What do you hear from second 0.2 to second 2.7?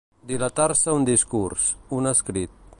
Dilatar-se un discurs, un escrit.